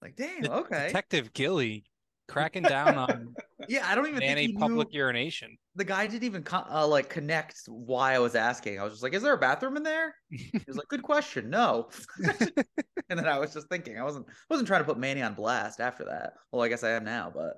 [0.00, 1.84] like, damn, okay, Detective Gilly
[2.28, 3.34] cracking down on
[3.68, 3.86] yeah.
[3.88, 4.58] I don't even think Manny he knew.
[4.58, 5.56] public urination.
[5.74, 8.78] the guy didn't even co- uh, like connect why I was asking.
[8.78, 11.50] I was just like, "Is there a bathroom in there?" He was like, "Good question,
[11.50, 11.88] no."
[13.08, 15.80] and then I was just thinking, I wasn't wasn't trying to put Manny on blast
[15.80, 16.34] after that.
[16.52, 17.54] Well, I guess I am now, but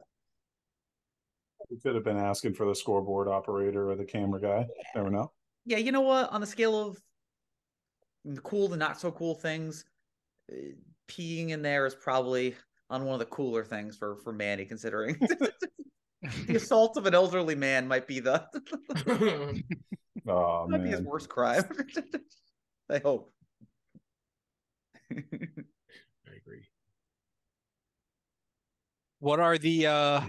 [1.71, 4.67] We could have been asking for the scoreboard operator or the camera guy.
[4.95, 5.33] Never know.
[5.65, 6.31] yeah, you know what?
[6.31, 6.99] On the scale of
[8.25, 9.85] the cool to not so cool things,
[10.53, 10.57] uh,
[11.09, 12.57] peeing in there is probably
[12.91, 15.19] on one of the cooler things for for Manny, considering
[16.47, 18.45] the assault of an elderly man might be the
[20.29, 21.65] Oh might be his worst crime.
[22.91, 23.33] I hope.
[25.13, 25.17] I
[26.37, 26.69] agree.
[29.21, 30.21] What are the uh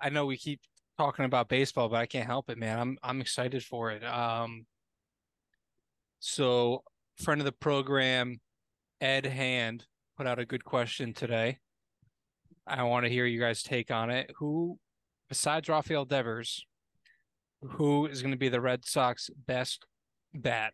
[0.00, 0.60] I know we keep
[0.98, 2.78] talking about baseball, but I can't help it, man.
[2.78, 4.04] I'm I'm excited for it.
[4.04, 4.66] Um
[6.20, 6.82] so
[7.22, 8.40] friend of the program,
[9.00, 11.58] Ed Hand, put out a good question today.
[12.66, 14.30] I want to hear you guys take on it.
[14.36, 14.78] Who
[15.28, 16.64] besides Rafael Devers,
[17.62, 19.84] who is going to be the Red Sox best
[20.34, 20.72] bat?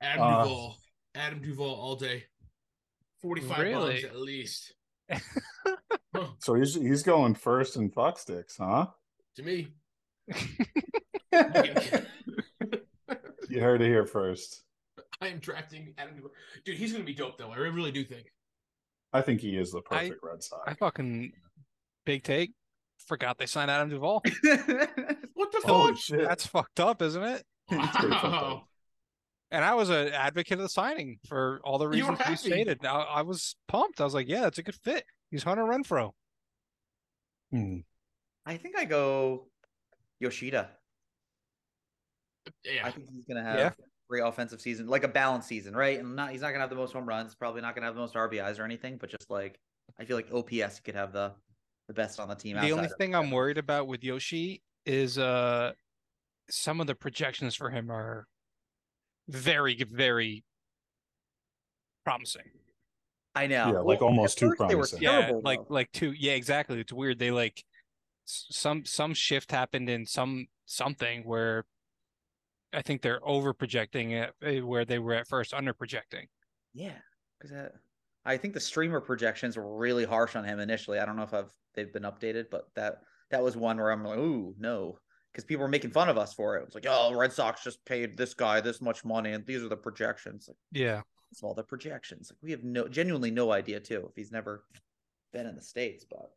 [0.00, 0.76] Adam Uh, Duvall.
[1.14, 2.24] Adam Duvall all day.
[3.22, 4.02] Forty-five Really?
[4.02, 4.74] bucks at least.
[6.38, 8.86] So he's he's going first in fuck sticks, huh?
[9.36, 9.74] To me.
[13.48, 14.62] You heard it here first.
[15.20, 16.30] I am drafting Adam Duvall.
[16.64, 17.50] Dude, he's gonna be dope though.
[17.50, 18.26] I really do think.
[19.14, 20.62] I think he is the I- perfect Red Sox.
[20.66, 21.32] I fucking
[22.04, 22.52] big take.
[23.06, 24.22] Forgot they signed Adam Duvall.
[25.34, 26.00] What the Holy fuck?
[26.00, 26.20] shit!
[26.24, 27.42] That's fucked up, isn't it?
[27.70, 28.64] It's pretty fucked Wow.
[29.50, 32.36] And I was an advocate of the signing for all the reasons you happy.
[32.36, 32.82] stated.
[32.82, 34.00] Now I was pumped.
[34.00, 35.04] I was like, yeah, that's a good fit.
[35.30, 36.10] He's Hunter Renfroe.
[37.52, 37.78] Hmm.
[38.46, 39.48] I think I go
[40.20, 40.70] Yoshida.
[42.64, 42.86] Yeah.
[42.86, 43.70] I think he's gonna have Yeah.
[44.14, 45.98] A great offensive season, like a balanced season, right?
[45.98, 48.00] And not he's not gonna have the most home runs, probably not gonna have the
[48.00, 49.58] most RBIs or anything, but just like
[49.98, 51.32] I feel like OPS could have the
[51.88, 52.58] the best on the team.
[52.60, 55.72] The only thing I'm worried about with Yoshi is uh
[56.50, 58.26] some of the projections for him are
[59.28, 60.44] very, very
[62.04, 62.42] promising.
[63.34, 65.02] I know, Yeah, like Well, almost too first they promising.
[65.02, 66.12] Yeah, terrible, like like two.
[66.12, 66.78] Yeah, exactly.
[66.80, 67.18] It's weird.
[67.18, 67.64] They like
[68.26, 71.64] some some shift happened in some something where
[72.74, 76.26] I think they're over projecting it eh, where they were at first under projecting.
[76.72, 76.98] yeah,
[77.40, 77.70] because
[78.24, 80.98] I think the Steamer projections were really harsh on him initially.
[80.98, 84.04] I don't know if I've they've been updated, but that that was one where I'm
[84.04, 84.98] like, ooh, no,
[85.32, 86.60] because people were making fun of us for it.
[86.62, 89.62] It was like, oh, Red Sox just paid this guy this much money, and these
[89.62, 90.48] are the projections.
[90.48, 91.02] Like, Yeah.
[91.30, 92.30] it's all the projections.
[92.30, 94.64] Like we have no genuinely no idea too if he's never
[95.32, 96.04] been in the states.
[96.08, 96.30] But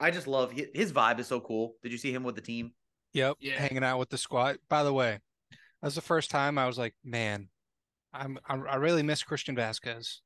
[0.00, 1.76] I just love his, his vibe is so cool.
[1.82, 2.72] Did you see him with the team?
[3.12, 3.36] Yep.
[3.40, 3.54] Yeah.
[3.58, 4.58] Hanging out with the squad.
[4.68, 5.18] By the way,
[5.84, 7.46] that was the first time I was like, man,
[8.14, 10.20] I'm, I'm I really miss Christian Vazquez.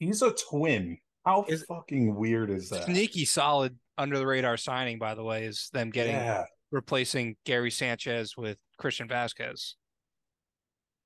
[0.00, 0.98] He's a twin.
[1.24, 2.86] How Is- fucking weird is that?
[2.86, 6.42] Sneaky solid under the radar signing, by the way, is them getting Yeah,
[6.72, 9.74] replacing Gary Sanchez with Christian Vazquez.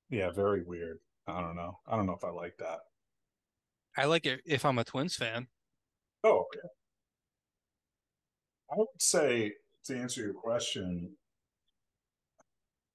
[0.09, 0.97] yeah, very weird.
[1.27, 1.79] I don't know.
[1.87, 2.79] I don't know if I like that.
[3.99, 5.49] I like it if I'm a Twins fan.
[6.23, 6.67] Oh, okay.
[8.73, 9.53] I would say
[9.85, 11.11] to answer your question,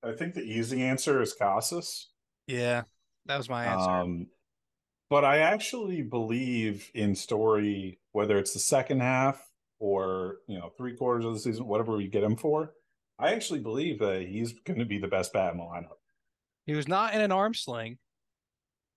[0.04, 2.08] I think the easy answer is Casas.
[2.48, 2.84] Yeah,
[3.26, 3.90] that was my answer.
[3.90, 4.28] Um,
[5.10, 9.42] but I actually believe in Story, whether it's the second half
[9.80, 12.74] or you know three quarters of the season, whatever we get him for.
[13.18, 15.98] I actually believe that he's going to be the best bat in the lineup.
[16.66, 17.98] he was not in an arm sling,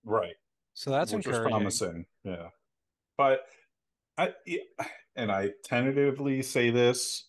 [0.05, 0.35] Right.
[0.73, 1.49] so that's which encouraging.
[1.51, 2.05] promising.
[2.23, 2.47] Yeah,
[3.17, 3.41] but
[4.17, 4.33] I
[5.17, 7.27] and I tentatively say this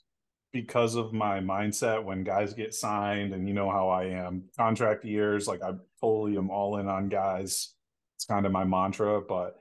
[0.54, 5.04] because of my mindset when guys get signed, and you know how I am contract
[5.04, 5.46] years.
[5.46, 7.74] Like I totally am all in on guys.
[8.16, 9.56] It's kind of my mantra, but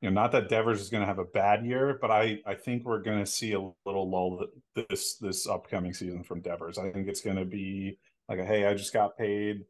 [0.00, 2.54] you know, not that Devers is going to have a bad year, but I I
[2.54, 6.78] think we're going to see a little lull this this upcoming season from Devers.
[6.78, 9.64] I think it's going to be like a hey, I just got paid.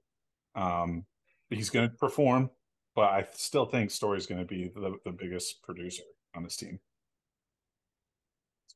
[0.55, 1.07] Um,
[1.49, 2.51] he's going to perform
[2.95, 6.79] but I still think Story's going to be the, the biggest producer on this team.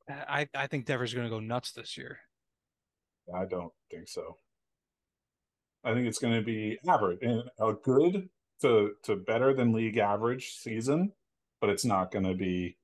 [0.09, 2.19] I I think Devers is going to go nuts this year.
[3.33, 4.37] I don't think so.
[5.83, 8.29] I think it's going to be average and a good
[8.61, 11.13] to to better than league average season,
[11.61, 12.77] but it's not going to be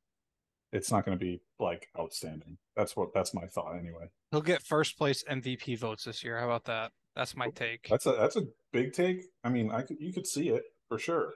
[0.71, 2.57] it's not going to be like outstanding.
[2.75, 4.09] That's what that's my thought anyway.
[4.31, 6.39] He'll get first place MVP votes this year.
[6.39, 6.91] How about that?
[7.15, 7.87] That's my take.
[7.89, 9.23] That's a that's a big take.
[9.43, 11.33] I mean, I could you could see it for sure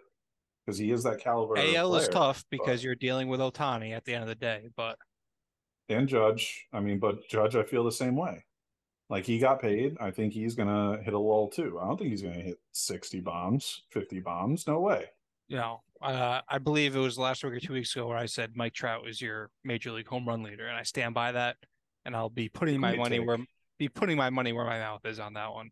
[0.66, 1.56] because he is that caliber.
[1.56, 4.36] of AL is tough because but- you're dealing with Ohtani at the end of the
[4.36, 4.98] day, but
[5.90, 6.68] and Judge.
[6.72, 8.46] I mean, but Judge, I feel the same way.
[9.10, 9.98] Like he got paid.
[10.00, 11.80] I think he's gonna hit a lull too.
[11.82, 14.68] I don't think he's gonna hit sixty bombs, fifty bombs.
[14.68, 15.06] No way.
[15.48, 18.28] you know, uh, I believe it was last week or two weeks ago where I
[18.28, 21.58] said Mike Trout is your major league home run leader, and I stand by that.
[22.06, 23.28] And I'll be putting my money take.
[23.28, 23.38] where
[23.80, 25.70] be putting my money where my mouth is on that one.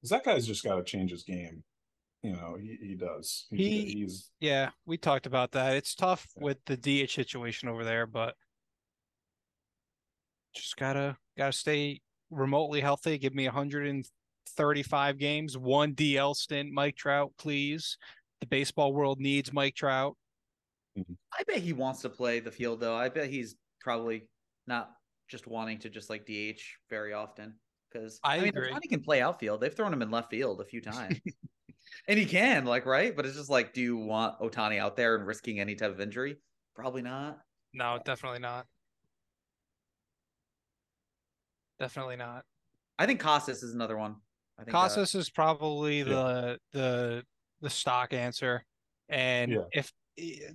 [0.00, 1.64] 'Cause that guy's just got to change his game.
[2.22, 3.46] You know, he, he does.
[3.50, 5.76] He, He- he's Yeah, we talked about that.
[5.76, 6.44] It's tough Yeah.
[6.44, 8.36] with the DH situation over there, but
[10.56, 13.18] just gotta gotta stay remotely healthy.
[13.18, 16.72] Give me 135 games, one DL stint.
[16.72, 17.98] Mike Trout, please.
[18.40, 20.16] The baseball world needs Mike Trout.
[20.98, 21.14] Mm-hmm.
[21.38, 22.96] I bet he wants to play the field though.
[22.96, 24.28] I bet he's probably
[24.66, 24.90] not
[25.28, 27.54] just wanting to just like DH very often
[27.90, 28.70] because I mean, agree.
[28.70, 29.60] Ohtani can play outfield.
[29.60, 31.18] They've thrown him in left field a few times,
[32.08, 33.14] and he can like right.
[33.14, 36.00] But it's just like, do you want Ohtani out there and risking any type of
[36.00, 36.36] injury?
[36.74, 37.38] Probably not.
[37.72, 38.66] No, definitely not.
[41.78, 42.44] Definitely not.
[42.98, 44.16] I think Casas is another one.
[44.58, 46.04] I think uh, Casas is probably Yeah.
[46.04, 47.26] the the
[47.60, 48.64] the stock answer,
[49.08, 49.64] and Yeah.
[49.72, 50.50] if eh,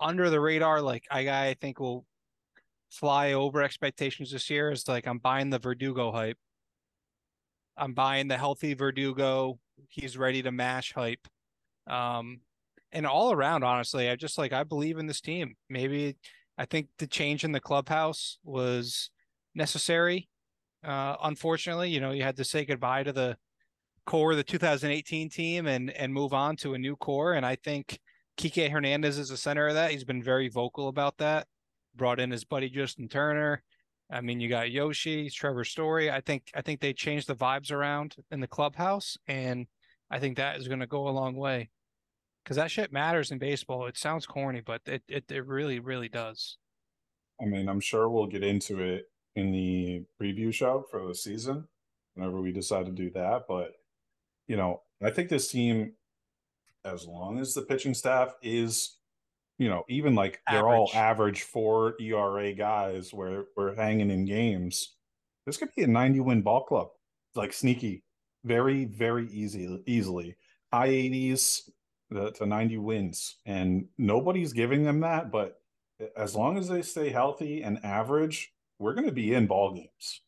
[0.00, 2.06] under the radar, like I I think will
[2.90, 6.38] fly over expectations this year is like I'm buying the Verdugo hype.
[7.76, 9.58] I'm buying the healthy Verdugo.
[9.88, 11.26] He's ready to mash hype.
[11.86, 12.40] Um,
[12.92, 15.56] and all around, honestly, I just like I believe in this team.
[15.68, 16.16] Maybe
[16.56, 19.10] I think the change in the clubhouse was
[19.54, 20.28] necessary.
[20.84, 23.36] Uh, unfortunately, you know, you had to say goodbye to the
[24.06, 27.32] core of the 2018 team and and move on to a new core.
[27.32, 27.98] And I think
[28.36, 29.90] Kike Hernandez is the center of that.
[29.90, 31.46] He's been very vocal about that.
[31.96, 33.62] Brought in his buddy Justin Turner.
[34.10, 36.10] I mean, you got Yoshi, Trevor Story.
[36.10, 39.66] I think I think they changed the vibes around in the clubhouse, and
[40.10, 41.70] I think that is going to go a long way.
[42.42, 43.86] Because that shit matters in baseball.
[43.86, 46.58] It sounds corny, but it, it it really really does.
[47.40, 51.66] I mean, I'm sure we'll get into it in the preview show for the season
[52.14, 53.44] whenever we decide to do that.
[53.48, 53.72] But,
[54.46, 55.94] you know, I think this team,
[56.84, 58.96] as long as the pitching staff is,
[59.58, 60.96] you know, even like they're all Average.
[60.96, 64.94] average four ERA guys where we're hanging in games,
[65.46, 66.88] this could be a 90 win ball club.
[67.34, 68.04] Like sneaky,
[68.44, 70.36] very, very easy, easily.
[70.72, 71.70] High 80s
[72.12, 73.36] to to 90 wins.
[73.46, 75.60] And nobody's giving them that, but
[76.00, 79.72] eh, as long as they stay healthy and average, we're going to be in ball
[79.72, 80.22] games.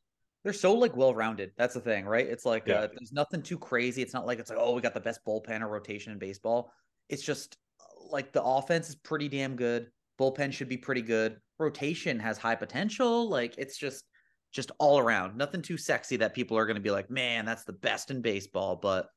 [0.45, 1.53] they're so like well rounded.
[1.57, 2.27] That's the thing, right?
[2.27, 2.81] It's like Yeah.
[2.81, 4.03] uh, there's nothing too crazy.
[4.03, 6.73] It's not like it's like oh we got the best bullpen or rotation in baseball.
[7.09, 9.91] It's just uh, like the offense is pretty damn good.
[10.21, 11.39] Bullpen should be pretty good.
[11.59, 13.29] Rotation has high potential.
[13.29, 14.05] Like it's just
[14.53, 15.37] just all around.
[15.37, 18.23] Nothing too sexy that people are going to be like, man, that's the best in
[18.23, 18.77] baseball.
[18.77, 19.09] But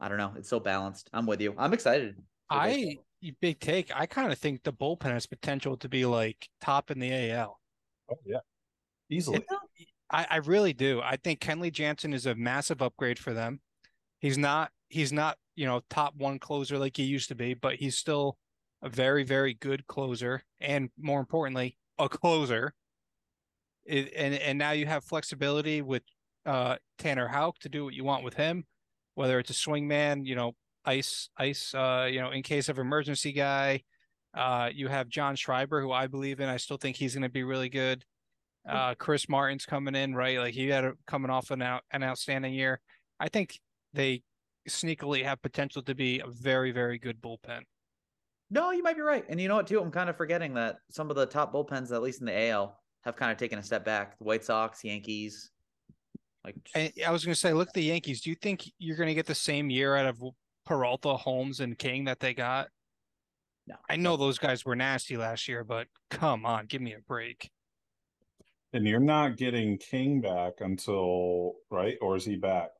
[0.00, 0.32] I don't know.
[0.36, 1.10] It's so balanced.
[1.12, 1.54] I'm with you.
[1.58, 2.16] I'm excited.
[2.50, 2.96] I
[3.40, 3.90] big take.
[3.94, 7.60] I kind of think the bullpen has potential to be like top in the AL.
[8.10, 8.38] Oh, yeah.
[9.10, 9.44] Easily.
[10.10, 11.00] I, I really do.
[11.02, 13.60] I think Kenley Jansen is a massive upgrade for them.
[14.20, 17.76] He's not he's not, you know, top one closer like he used to be, but
[17.76, 18.36] he's still
[18.82, 22.74] a very, very good closer, and more importantly, a closer.
[23.84, 26.02] It, and and now you have flexibility with
[26.46, 28.64] uh, Tanner Houck to do what you want with him,
[29.14, 30.52] whether it's a swing man, you know,
[30.84, 33.82] ice, ice, uh, you know, in case of emergency guy.
[34.34, 36.48] Uh, you have John Schreiber, who I believe in.
[36.48, 38.04] I still think he's going to be really good.
[38.68, 40.38] Uh, Chris Martin's coming in, right?
[40.38, 42.80] Like he had a, coming off an out, an outstanding year.
[43.18, 43.58] I think
[43.92, 44.22] they
[44.68, 47.62] sneakily have potential to be a very, very good bullpen.
[48.50, 49.24] No, you might be right.
[49.28, 49.80] And you know what, too?
[49.80, 52.78] I'm kind of forgetting that some of the top bullpens, at least in the AL,
[53.02, 54.18] have kind of taken a step back.
[54.18, 55.50] The White Sox, Yankees.
[56.44, 58.20] Like, And I was going to say, look at the Yankees.
[58.20, 60.22] Do you think you're going to get the same year out of
[60.66, 62.68] Peralta, Holmes, and King that they got?
[63.66, 63.76] no.
[63.88, 67.50] I know those guys were nasty last year, but come on, give me a break.
[68.74, 72.70] And you're not getting King back until right, or is he back?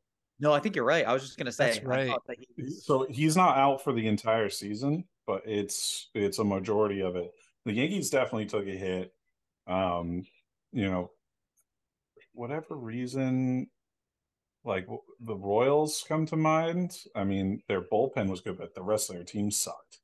[0.40, 1.06] No, I think you're right.
[1.06, 1.66] I was just gonna say.
[1.72, 2.14] That's right.
[2.26, 7.00] that he- So he's not out for the entire season, but it's it's a majority
[7.02, 7.30] of it.
[7.66, 9.12] The Yankees definitely took a hit.
[9.66, 10.24] Um,
[10.72, 11.10] you know,
[12.32, 13.68] whatever reason,
[14.64, 14.86] like
[15.20, 16.96] the Royals come to mind.
[17.14, 19.98] I mean, their bullpen was good, but the rest of their team sucked.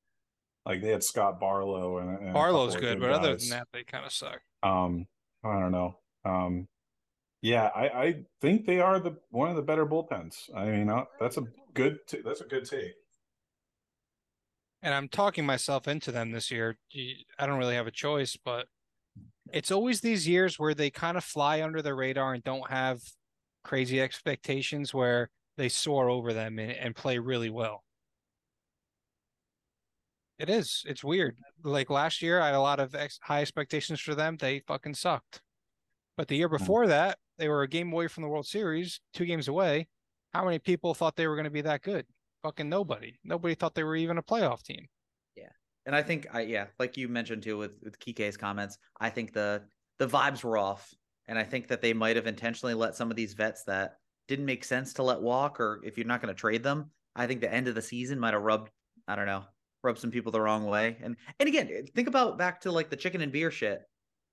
[0.67, 3.85] Like they had Scott Barlow and, and Barlow's couple good, but other than that, they
[3.85, 4.41] kind of suck.
[4.63, 5.07] Um,
[5.45, 5.99] I don't know.
[6.25, 6.69] Um,
[7.43, 10.35] yeah, I, I think they are the one of the better bullpens.
[10.55, 12.95] I mean, uh, that's a good t- that's a good take.
[14.83, 16.79] and I'm talking myself into them this year.
[17.39, 18.67] I don't really have a choice, but
[19.53, 23.01] it's always these years where they kind of fly under the radar and don't have
[23.65, 27.83] crazy expectations where they soar over them and, and play really well.
[30.39, 30.85] It is.
[30.87, 31.37] It's weird.
[31.65, 34.37] Like last year, I had a lot of ex- high expectations for them.
[34.39, 35.43] They fucking sucked.
[36.17, 36.59] But the year mm.
[36.59, 39.89] before that, they were a game away from the World Series, two games away.
[40.33, 42.07] How many people thought they were going to be that good?
[42.43, 43.19] Fucking nobody.
[43.25, 44.87] Nobody thought they were even a playoff team.
[45.37, 45.49] Yeah,
[45.87, 49.33] and I think I yeah, like you mentioned too with with Kike's comments, I think
[49.33, 49.63] the
[49.99, 50.95] the vibes were off,
[51.27, 53.97] and I think that they might have intentionally let some of these vets that
[54.29, 57.27] didn't make sense to let walk, or if you're not going to trade them, I
[57.27, 58.71] think the end of the season might have rubbed
[59.09, 59.45] I don't know
[59.83, 60.97] rubbed some people the wrong way.
[61.03, 63.81] And and again, eh, think about back to like the chicken and beer shit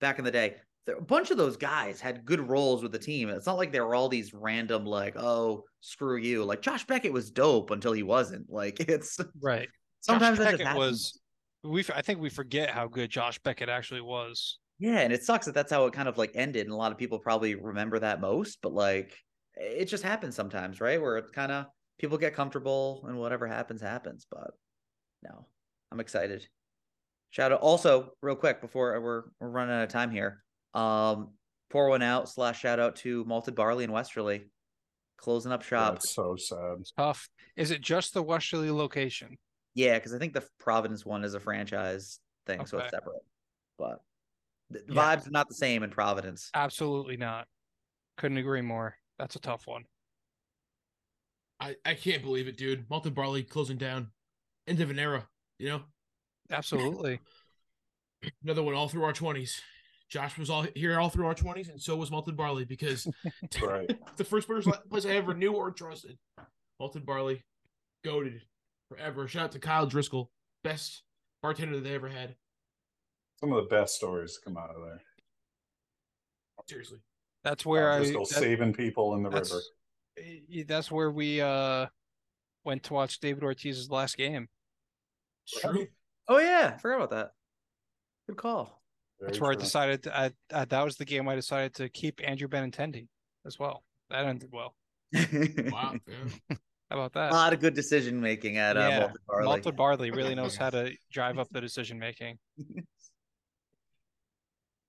[0.02, 0.56] back in the day.
[0.88, 3.30] A bunch of those guys had good roles with the team.
[3.30, 6.44] It's not like they were all these random like, oh, screw you.
[6.44, 8.50] Like Josh Beckett was dope until he wasn't.
[8.50, 9.68] Like it's Right.
[10.02, 11.20] sometimes Josh that Beckett was
[11.64, 14.60] We I think we forget how good Josh Beckett actually was.
[14.78, 16.92] Yeah, and it sucks that that's how it kind of like ended, and a lot
[16.92, 18.60] of people probably remember that most.
[18.62, 19.16] But like,
[19.56, 21.02] it just happens sometimes, right?
[21.02, 21.66] Where it kind of
[21.98, 24.28] people get comfortable, and whatever happens, happens.
[24.30, 24.52] But
[25.28, 25.46] no,
[25.92, 26.48] I'm excited.
[27.32, 30.44] Shout out also real quick before we're we're running out of time here.
[30.74, 31.32] Um,
[31.70, 34.50] pour one out slash shout out to malted barley in Westerly,
[35.18, 35.94] closing up shop.
[35.96, 36.78] That's so sad.
[36.98, 37.28] Tough.
[37.56, 39.38] Is it just the Westerly location?
[39.74, 43.24] Yeah, because I think the Providence one is a franchise thing, so it's separate.
[43.78, 44.00] But
[44.70, 45.16] the the Yeah.
[45.16, 46.50] vibes are not the same in Providence.
[46.54, 47.48] Absolutely not.
[48.18, 48.98] Couldn't agree more.
[49.20, 49.84] That's a tough one.
[51.60, 52.90] I, I can't believe it, dude.
[52.90, 54.12] Malted barley closing down.
[54.68, 55.28] End of an era,
[55.60, 55.82] you know?
[56.52, 57.20] Absolutely.
[58.44, 59.52] Another one all through our 20s.
[60.10, 63.08] Josh was all here all through our 20s, and so was Malted Barley because
[63.62, 63.90] Right.
[64.18, 66.18] the first person- place I ever knew or trusted.
[66.80, 67.44] Malted Barley,
[68.04, 68.42] goaded
[68.90, 69.28] forever.
[69.28, 70.30] Shout out to Kyle Driscoll,
[70.64, 71.04] best
[71.42, 72.36] bartender they ever had.
[73.40, 75.02] Some of the best stories come out of there.
[76.68, 77.00] Seriously.
[77.44, 79.52] That's where I Driscoll that- saving people in the that's,
[80.18, 80.64] river.
[80.68, 81.86] that's where we uh
[82.66, 84.48] went to watch David Ortiz's last game.
[85.48, 85.88] True.
[86.28, 87.32] Oh yeah, I forgot about that.
[88.28, 88.82] Good call.
[89.22, 91.88] That's Very where I decided to, I, I that was the game I decided to
[91.90, 93.08] keep Andrew Benintendi
[93.46, 93.84] as well.
[94.10, 94.76] That ended well.
[95.72, 95.96] Wow.
[96.08, 96.58] Yeah.
[96.92, 97.32] How about that?
[97.32, 99.46] A lot of good decision making at uh, Yeah, Malted Barley.
[99.46, 102.38] Malted Barley really knows how to drive up the decision making.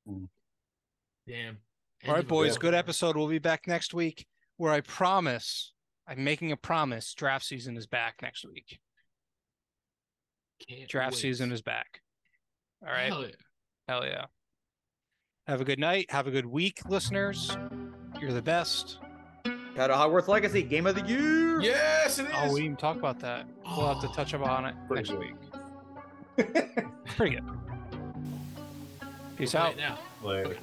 [0.07, 1.57] Damn.
[2.07, 2.59] All right, End of a boys.
[2.59, 3.17] Good episode.
[3.17, 4.27] We'll be back next week
[4.59, 5.73] where I promise,
[6.09, 7.13] I'm making a promise.
[7.15, 8.79] Draft season is back next week.
[10.69, 11.21] Can't Draft wait.
[11.21, 12.01] season is back.
[12.83, 13.09] All right.
[13.09, 13.35] Hell yeah.
[13.89, 14.25] Hell yeah.
[15.47, 16.11] Have a good night.
[16.11, 17.57] Have a good week, listeners.
[18.21, 18.99] You're the best.
[19.77, 21.61] Shout out Hogwarts Legacy, game of the year.
[21.61, 22.33] Yes, it is.
[22.35, 23.47] Oh, we didn't even talk about that.
[23.77, 25.19] We'll have to touch upon it Pretty next good.
[25.19, 26.95] week.
[27.17, 27.45] Pretty good.
[29.37, 29.77] Peace out.
[29.77, 29.99] Now.
[30.23, 30.57] Later.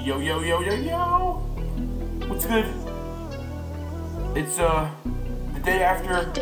[0.00, 1.32] Yo, yo, yo, yo, yo!
[2.28, 2.64] What's good?
[4.32, 4.88] It's, uh,
[5.54, 6.32] the day after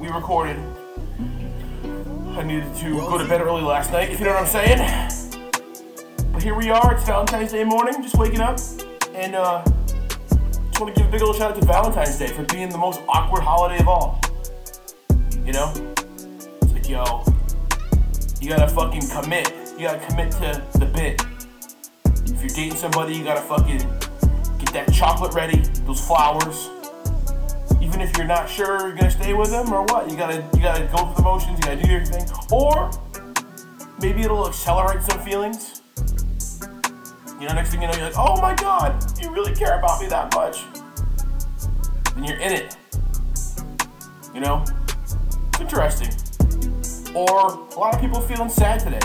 [0.00, 0.56] we recorded.
[2.30, 4.78] I needed to go to bed early last night, if you know what I'm saying.
[6.32, 8.58] But here we are, it's Valentine's Day morning, just waking up.
[9.14, 12.44] And, uh, just want to give a big old shout out to Valentine's Day for
[12.44, 14.18] being the most awkward holiday of all.
[15.44, 15.72] You know?
[16.62, 17.24] It's like, yo.
[18.40, 19.52] You gotta fucking commit.
[19.78, 21.22] You gotta commit to the bit.
[22.24, 23.80] If you're dating somebody, you gotta fucking
[24.58, 26.70] get that chocolate ready, those flowers.
[27.96, 30.60] Even if you're not sure you're gonna stay with them or what, you gotta you
[30.60, 31.58] gotta go through the motions.
[31.58, 32.28] You gotta do your thing.
[32.52, 32.90] Or
[34.02, 35.80] maybe it'll accelerate some feelings.
[37.40, 39.98] You know, next thing you know, you're like, oh my god, you really care about
[39.98, 40.64] me that much.
[42.16, 42.76] And you're in it.
[44.34, 44.62] You know?
[45.48, 46.10] It's interesting.
[47.14, 49.00] Or a lot of people feeling sad today.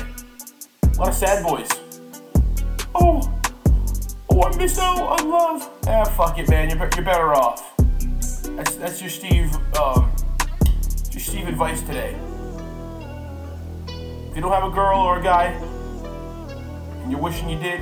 [0.84, 1.70] A lot of sad boys.
[2.94, 3.22] Oh,
[4.30, 5.70] oh, I miss out on love.
[5.88, 6.70] Ah, fuck it, man.
[6.70, 7.71] You're, you're better off.
[8.56, 10.12] That's that's your Steve, um,
[11.12, 12.16] your Steve advice today.
[14.30, 15.48] If you don't have a girl or a guy,
[17.02, 17.82] and you're wishing you did,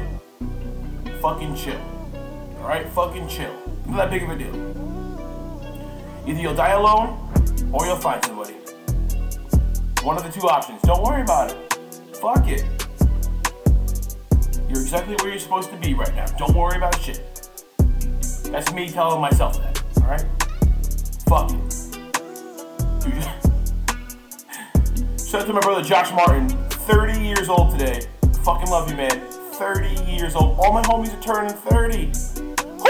[1.21, 1.79] fucking chill.
[2.59, 3.53] All right, fucking chill.
[3.87, 4.55] Not that big of a deal.
[6.27, 7.17] Either you'll die alone,
[7.71, 8.53] or you'll find somebody.
[10.03, 10.81] One of the two options.
[10.83, 11.79] Don't worry about it.
[12.17, 12.63] Fuck it.
[14.69, 16.25] You're exactly where you're supposed to be right now.
[16.37, 17.23] Don't worry about shit.
[18.45, 19.83] That's me telling myself that.
[20.01, 20.25] Alright?
[21.29, 21.73] Fuck it.
[25.21, 28.01] Shout out to my brother Josh Martin, 30 years old today.
[28.43, 29.21] Fucking love you, man.
[29.53, 30.57] 30 years old.
[30.57, 32.07] All my homies are turning 30.
[32.79, 32.89] Woo!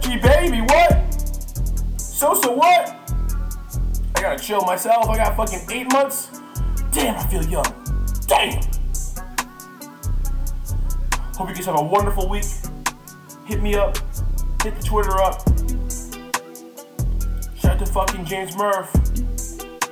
[0.00, 1.12] Gee, baby, what?
[2.00, 2.94] So, so what?
[4.14, 5.08] I gotta chill myself.
[5.08, 6.40] I got fucking eight months.
[6.92, 7.64] Damn, I feel young.
[8.28, 8.62] Damn.
[11.34, 12.44] Hope you guys have a wonderful week.
[13.44, 13.98] Hit me up.
[14.62, 15.55] Hit the Twitter up.
[17.76, 18.90] Shout out to fucking James Murph.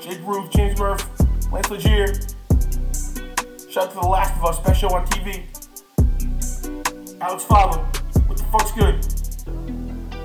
[0.00, 1.06] Jake Roof, James Murph,
[1.52, 2.14] Lance Legier.
[3.70, 5.44] Shout out to The Last of Us special on TV.
[7.20, 7.80] Alex Fava.
[8.26, 9.04] What the fuck's good?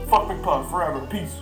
[0.10, 1.06] Fuck McPuff forever.
[1.08, 1.36] Peace.